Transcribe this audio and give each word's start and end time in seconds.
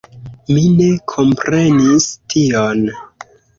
Mi 0.55 0.63
ne 0.79 0.87
komprenis 1.11 2.09
tion. 2.35 2.85